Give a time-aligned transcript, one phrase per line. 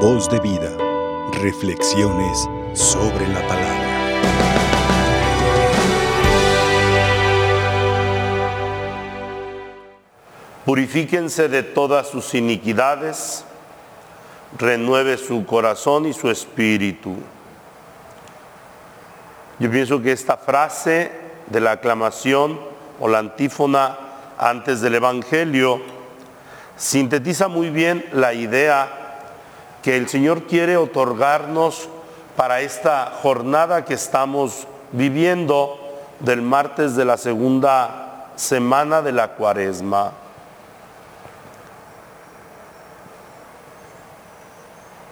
[0.00, 0.76] Voz de vida.
[1.40, 3.86] Reflexiones sobre la palabra.
[10.66, 13.46] Purifíquense de todas sus iniquidades,
[14.58, 17.16] renueve su corazón y su espíritu.
[19.58, 21.10] Yo pienso que esta frase
[21.46, 22.60] de la aclamación
[23.00, 23.96] o la antífona
[24.36, 25.80] antes del Evangelio
[26.76, 29.04] sintetiza muy bien la idea
[29.86, 31.88] que el Señor quiere otorgarnos
[32.34, 35.78] para esta jornada que estamos viviendo
[36.18, 40.10] del martes de la segunda semana de la cuaresma.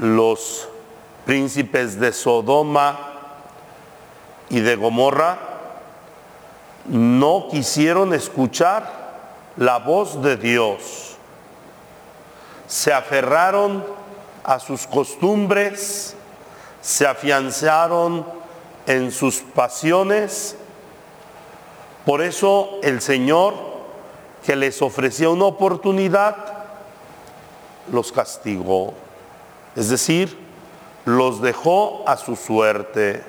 [0.00, 0.68] Los
[1.24, 2.98] príncipes de Sodoma
[4.50, 5.38] y de Gomorra
[6.86, 8.90] no quisieron escuchar
[9.56, 11.14] la voz de Dios.
[12.66, 14.05] Se aferraron
[14.46, 16.14] a sus costumbres,
[16.80, 18.24] se afianzaron
[18.86, 20.56] en sus pasiones.
[22.04, 23.54] Por eso el Señor,
[24.44, 26.36] que les ofrecía una oportunidad,
[27.90, 28.94] los castigó.
[29.74, 30.38] Es decir,
[31.04, 33.24] los dejó a su suerte.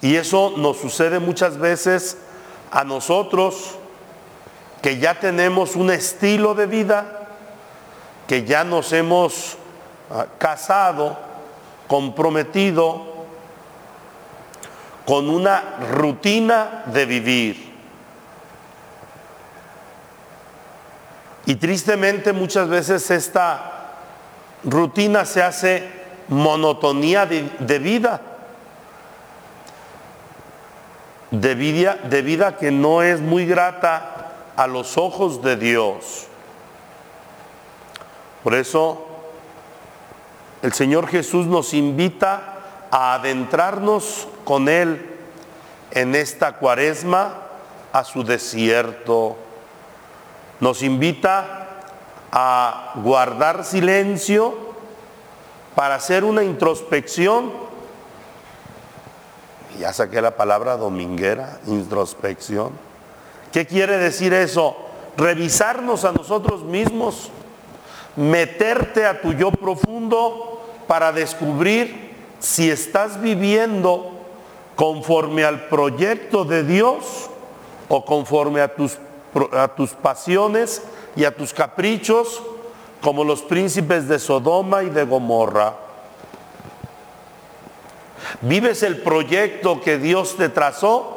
[0.00, 2.16] Y eso nos sucede muchas veces
[2.72, 3.76] a nosotros
[4.82, 7.19] que ya tenemos un estilo de vida,
[8.30, 9.56] que ya nos hemos
[10.08, 11.18] ah, casado,
[11.88, 13.04] comprometido
[15.04, 17.74] con una rutina de vivir.
[21.46, 23.96] Y tristemente muchas veces esta
[24.62, 25.88] rutina se hace
[26.28, 28.20] monotonía de, vida
[31.32, 36.29] de vida, de vida que no es muy grata a los ojos de Dios.
[38.42, 39.06] Por eso
[40.62, 42.58] el Señor Jesús nos invita
[42.90, 45.16] a adentrarnos con Él
[45.90, 47.34] en esta cuaresma
[47.92, 49.36] a su desierto.
[50.60, 51.68] Nos invita
[52.32, 54.54] a guardar silencio
[55.74, 57.70] para hacer una introspección
[59.80, 62.72] ya saqué la palabra dominguera, introspección.
[63.50, 64.76] ¿Qué quiere decir eso?
[65.16, 67.30] Revisarnos a nosotros mismos,
[68.20, 74.12] meterte a tu yo profundo para descubrir si estás viviendo
[74.76, 77.30] conforme al proyecto de Dios
[77.88, 78.98] o conforme a tus,
[79.52, 80.82] a tus pasiones
[81.16, 82.42] y a tus caprichos
[83.00, 85.74] como los príncipes de Sodoma y de Gomorra.
[88.42, 91.16] ¿Vives el proyecto que Dios te trazó?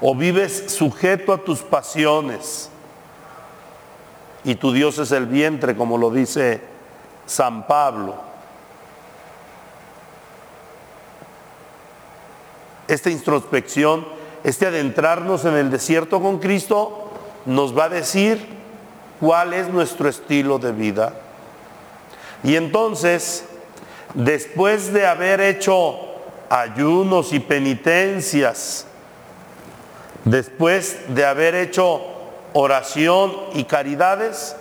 [0.00, 2.70] ¿O vives sujeto a tus pasiones?
[4.44, 6.60] Y tu Dios es el vientre, como lo dice
[7.26, 8.14] San Pablo.
[12.88, 14.06] Esta introspección,
[14.42, 17.10] este adentrarnos en el desierto con Cristo,
[17.46, 18.44] nos va a decir
[19.20, 21.14] cuál es nuestro estilo de vida.
[22.42, 23.44] Y entonces,
[24.14, 25.96] después de haber hecho
[26.50, 28.86] ayunos y penitencias,
[30.24, 32.11] después de haber hecho
[32.52, 34.56] oración y caridades,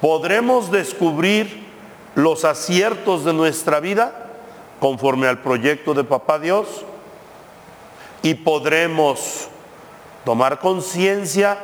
[0.00, 1.66] podremos descubrir
[2.14, 4.26] los aciertos de nuestra vida
[4.80, 6.84] conforme al proyecto de Papá Dios
[8.22, 9.48] y podremos
[10.24, 11.58] tomar conciencia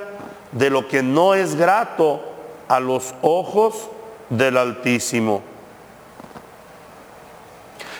[0.52, 2.22] de lo que no es grato
[2.68, 3.88] a los ojos
[4.30, 5.42] del Altísimo.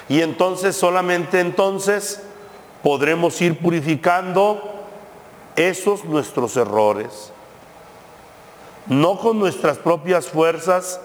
[0.09, 2.23] Y entonces, solamente entonces,
[2.83, 4.74] podremos ir purificando
[5.57, 7.33] esos nuestros errores.
[8.87, 11.01] No con nuestras propias fuerzas,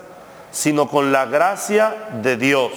[0.52, 2.72] sino con la gracia de Dios,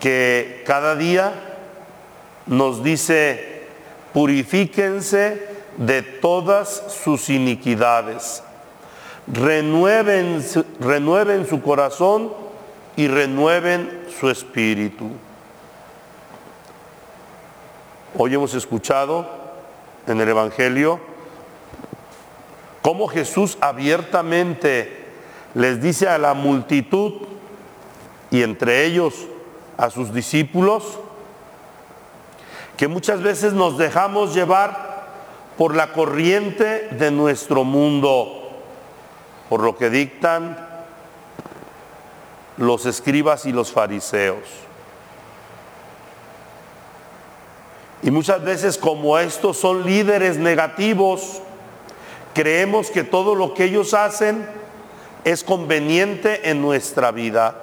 [0.00, 1.32] que cada día
[2.46, 3.68] nos dice,
[4.12, 8.42] purifíquense de todas sus iniquidades,
[9.26, 10.44] renueven,
[10.80, 12.32] renueven su corazón
[12.96, 15.10] y renueven su espíritu.
[18.18, 19.41] Hoy hemos escuchado
[20.06, 21.00] en el Evangelio
[22.82, 25.06] cómo Jesús abiertamente
[25.54, 27.12] les dice a la multitud
[28.30, 29.14] y entre ellos
[29.76, 30.98] a sus discípulos
[32.76, 34.92] que muchas veces nos dejamos llevar
[35.56, 38.50] por la corriente de nuestro mundo,
[39.48, 40.58] por lo que dictan
[42.56, 44.42] los escribas y los fariseos.
[48.02, 51.40] Y muchas veces como estos son líderes negativos
[52.34, 54.46] creemos que todo lo que ellos hacen
[55.24, 57.54] es conveniente en nuestra vida.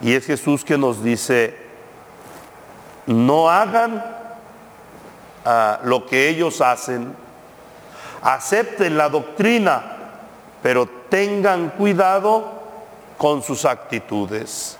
[0.00, 1.56] Y es Jesús que nos dice,
[3.06, 4.04] no hagan
[5.44, 7.14] ah, lo que ellos hacen,
[8.22, 9.96] acepten la doctrina,
[10.62, 12.58] pero tengan cuidado
[13.16, 14.76] con sus actitudes,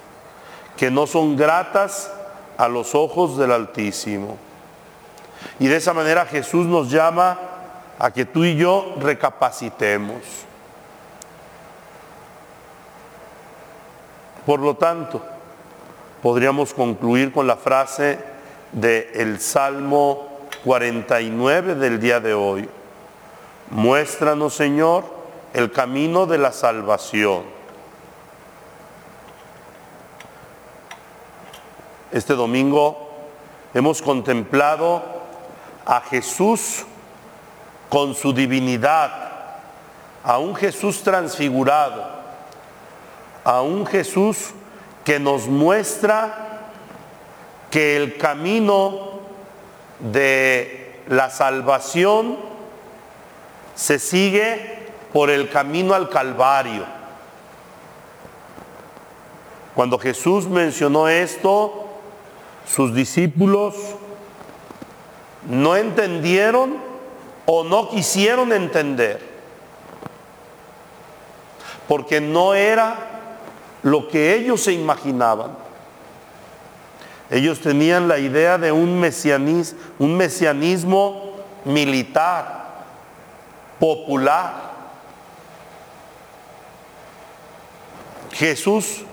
[0.77, 2.13] que no son gratas
[2.59, 4.37] a los ojos del Altísimo.
[5.59, 7.39] Y de esa manera Jesús nos llama
[7.99, 10.19] a que tú y yo recapacitemos.
[14.45, 15.23] Por lo tanto,
[16.23, 18.19] podríamos concluir con la frase
[18.73, 20.29] del Salmo
[20.65, 22.69] 49 del día de hoy.
[23.71, 25.05] Muéstranos, Señor,
[25.53, 27.58] el camino de la salvación.
[32.11, 33.11] Este domingo
[33.75, 35.03] hemos contemplado
[35.85, 36.87] a Jesús
[37.91, 39.13] con su divinidad,
[40.25, 42.03] a un Jesús transfigurado,
[43.45, 44.53] a un Jesús
[45.05, 46.71] que nos muestra
[47.71, 49.21] que el camino
[49.99, 52.39] de la salvación
[53.75, 56.87] se sigue por el camino al Calvario.
[59.75, 61.78] Cuando Jesús mencionó esto,
[62.69, 63.75] sus discípulos
[65.49, 66.77] no entendieron
[67.47, 69.21] o no quisieron entender,
[71.87, 72.97] porque no era
[73.83, 75.53] lo que ellos se imaginaban.
[77.31, 79.03] Ellos tenían la idea de un
[79.99, 82.85] un mesianismo militar,
[83.79, 84.69] popular.
[88.33, 89.05] Jesús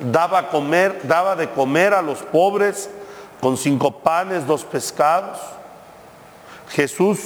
[0.00, 2.90] daba, comer, daba de comer a los pobres
[3.40, 5.38] con cinco panes, dos pescados.
[6.70, 7.18] Jesús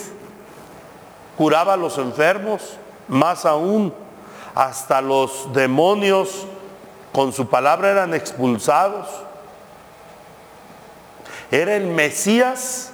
[1.37, 2.76] curaba a los enfermos,
[3.06, 3.94] más aún,
[4.55, 6.47] hasta los demonios
[7.12, 9.06] con su palabra eran expulsados.
[11.50, 12.93] Era el Mesías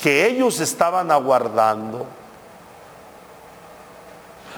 [0.00, 2.06] que ellos estaban aguardando.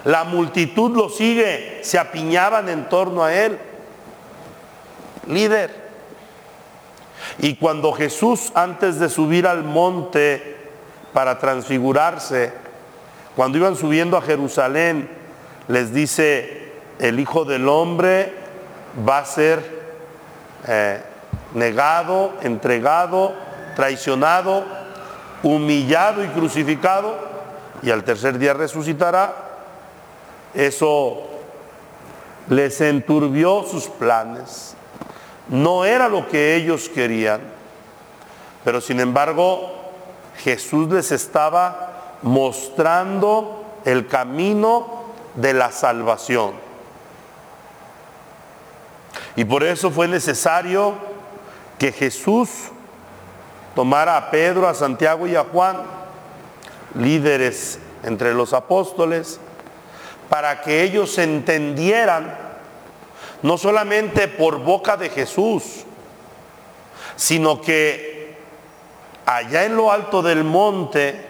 [0.05, 3.59] La multitud lo sigue, se apiñaban en torno a él.
[5.31, 5.91] Líder.
[7.39, 10.61] Y cuando Jesús, antes de subir al monte,
[11.13, 12.53] para transfigurarse.
[13.37, 15.09] Cuando iban subiendo a Jerusalén,
[15.69, 18.33] les dice, el Hijo del Hombre
[19.09, 19.81] va a ser
[20.67, 21.01] eh,
[21.55, 23.35] negado, entregado,
[23.77, 24.65] traicionado,
[25.43, 27.17] humillado y crucificado,
[27.83, 29.33] y al tercer día resucitará.
[30.53, 31.23] Eso
[32.49, 34.77] les enturbió sus planes.
[35.51, 37.41] No era lo que ellos querían,
[38.65, 39.71] pero sin embargo
[40.39, 45.05] Jesús les estaba mostrando el camino
[45.35, 46.53] de la salvación.
[49.37, 50.95] Y por eso fue necesario
[51.79, 52.49] que Jesús
[53.75, 55.79] tomara a Pedro, a Santiago y a Juan,
[56.95, 59.41] líderes entre los apóstoles,
[60.29, 62.37] para que ellos entendieran,
[63.43, 65.85] no solamente por boca de Jesús,
[67.17, 68.37] sino que
[69.27, 71.27] allá en lo alto del monte,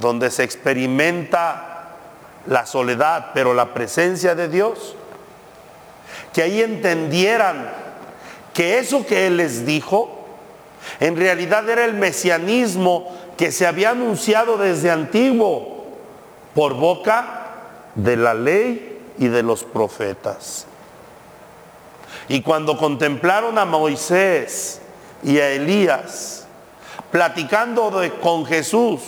[0.00, 1.96] donde se experimenta
[2.46, 4.94] la soledad, pero la presencia de Dios,
[6.32, 7.70] que ahí entendieran
[8.54, 10.18] que eso que Él les dijo,
[11.00, 15.86] en realidad era el mesianismo que se había anunciado desde antiguo
[16.54, 17.44] por boca
[17.94, 20.67] de la ley y de los profetas.
[22.28, 24.80] Y cuando contemplaron a Moisés
[25.22, 26.46] y a Elías,
[27.10, 29.00] platicando con Jesús.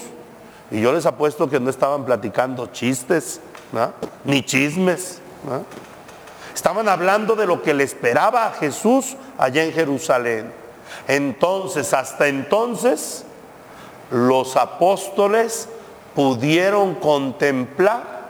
[0.70, 3.40] Y yo les apuesto que no estaban platicando chistes,
[4.24, 5.20] ni chismes.
[6.54, 10.52] Estaban hablando de lo que le esperaba a Jesús allá en Jerusalén.
[11.08, 13.24] Entonces, hasta entonces,
[14.10, 15.68] los apóstoles
[16.14, 18.20] pudieron contemplar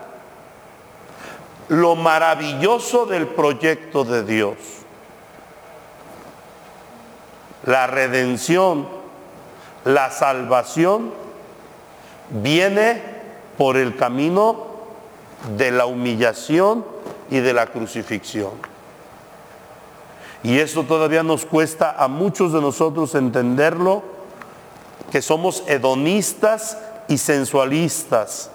[1.68, 4.79] lo maravilloso del proyecto de Dios.
[7.64, 9.00] La redención
[9.84, 11.12] la salvación
[12.28, 13.02] viene
[13.56, 14.66] por el camino
[15.56, 16.84] de la humillación
[17.30, 18.52] y de la crucifixión.
[20.42, 24.02] Y eso todavía nos cuesta a muchos de nosotros entenderlo,
[25.10, 28.50] que somos hedonistas y sensualistas,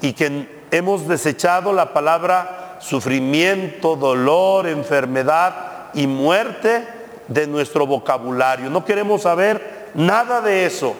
[0.00, 6.99] y que hemos desechado la palabra sufrimiento, dolor, enfermedad y muerte
[7.30, 8.68] de nuestro vocabulario.
[8.68, 10.94] No queremos saber nada de eso.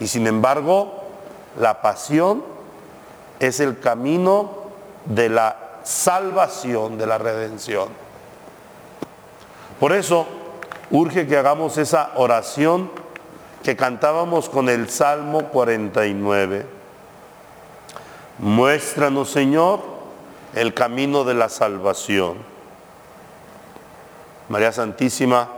[0.00, 1.02] Y sin embargo,
[1.58, 2.42] la pasión
[3.38, 4.62] es el camino
[5.04, 7.88] de la salvación, de la redención.
[9.80, 10.26] Por eso,
[10.92, 12.90] urge que hagamos esa oración
[13.64, 16.66] que cantábamos con el Salmo 49.
[18.38, 19.80] Muéstranos, Señor,
[20.54, 22.51] el camino de la salvación.
[24.52, 25.48] María Santísima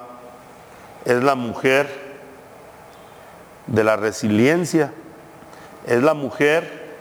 [1.04, 1.88] es la mujer
[3.66, 4.92] de la resiliencia,
[5.84, 6.94] es la mujer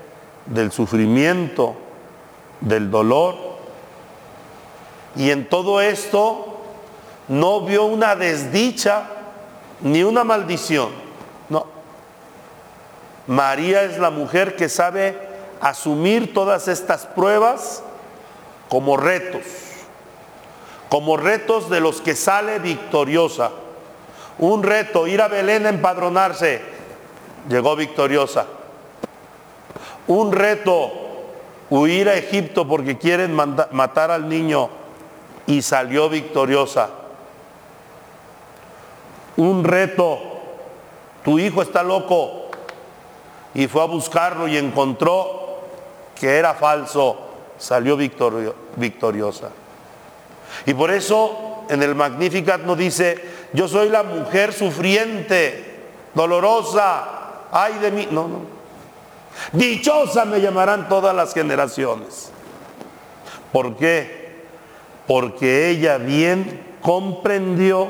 [0.48, 1.76] del sufrimiento,
[2.62, 3.36] del dolor.
[5.16, 6.64] Y en todo esto
[7.28, 9.04] no vio una desdicha
[9.82, 10.90] ni una maldición.
[11.48, 11.68] No.
[13.28, 15.16] María es la mujer que sabe
[15.62, 17.84] asumir todas estas pruebas
[18.68, 19.44] como retos,
[20.94, 23.50] como retos de los que sale victoriosa.
[24.38, 26.62] Un reto, ir a Belén a empadronarse,
[27.50, 28.46] llegó victoriosa.
[30.06, 30.92] Un reto,
[31.72, 34.70] huir a Egipto porque quieren matar al niño
[35.48, 36.90] y salió victoriosa
[39.38, 40.20] un reto.
[41.24, 42.52] Tu hijo está loco
[43.56, 45.58] y fue a buscarlo y encontró
[46.14, 47.18] que era falso.
[47.58, 49.50] Salió victoriosa.
[50.66, 55.82] Y por eso en el Magnificat nos dice, yo soy la mujer sufriente,
[56.14, 57.06] dolorosa,
[57.52, 58.08] ay de mí.
[58.12, 58.54] No, no.
[59.52, 62.32] Dichosa me llamarán todas las generaciones.
[63.52, 64.44] ¿Por qué?
[65.08, 67.90] Porque ella bien comprendió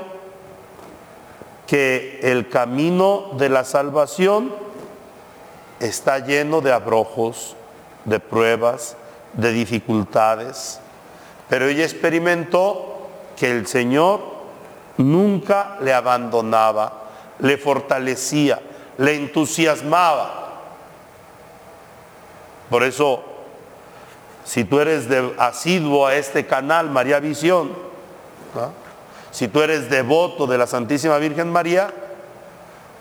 [1.67, 4.53] que el camino de la salvación
[5.79, 7.55] está lleno de abrojos,
[8.05, 8.96] de pruebas,
[9.34, 10.79] de dificultades,
[11.50, 14.21] pero ella experimentó que el Señor
[14.97, 17.03] nunca le abandonaba,
[17.39, 18.62] le fortalecía,
[18.97, 20.51] le entusiasmaba.
[22.69, 23.23] Por eso,
[24.45, 27.71] si tú eres de, asiduo a este canal, María Visión,
[29.31, 31.91] si tú eres devoto de la Santísima Virgen María,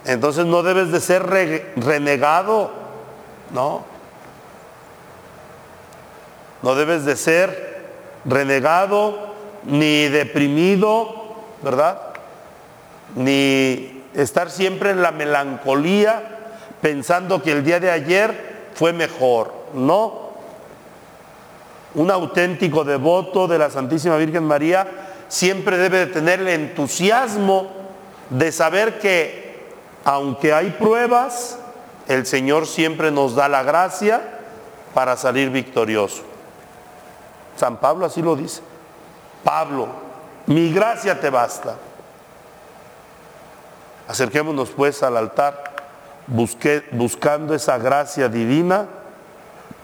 [0.04, 1.22] entonces no debes de ser
[1.76, 2.70] renegado,
[3.50, 3.84] ¿no?
[6.62, 7.71] No debes de ser
[8.24, 9.32] renegado
[9.64, 12.00] ni deprimido, ¿verdad?
[13.14, 16.22] Ni estar siempre en la melancolía
[16.80, 20.32] pensando que el día de ayer fue mejor, no.
[21.94, 24.86] Un auténtico devoto de la Santísima Virgen María
[25.28, 27.68] siempre debe de tener el entusiasmo
[28.30, 29.42] de saber que
[30.04, 31.58] aunque hay pruebas,
[32.08, 34.20] el Señor siempre nos da la gracia
[34.94, 36.22] para salir victorioso.
[37.56, 38.62] San Pablo así lo dice.
[39.44, 39.88] Pablo,
[40.46, 41.76] mi gracia te basta.
[44.08, 45.72] Acerquémonos pues al altar
[46.26, 48.86] buscando esa gracia divina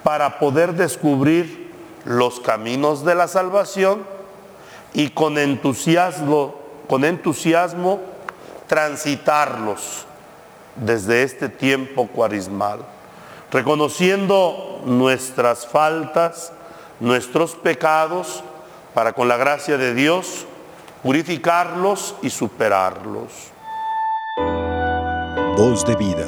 [0.02, 1.72] para poder descubrir
[2.04, 4.04] los caminos de la salvación
[4.94, 6.54] y con entusiasmo,
[6.88, 8.00] con entusiasmo
[8.66, 10.06] transitarlos
[10.76, 12.80] desde este tiempo cuarismal,
[13.50, 16.52] reconociendo nuestras faltas,
[17.00, 18.42] nuestros pecados,
[18.94, 20.46] para con la gracia de Dios
[21.02, 23.52] purificarlos y superarlos.
[25.56, 26.26] Voz de vida,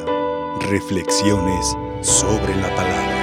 [0.60, 3.19] reflexiones sobre la palabra.